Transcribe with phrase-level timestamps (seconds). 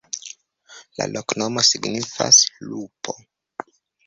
[0.99, 3.17] La loknomo signifas: lupo.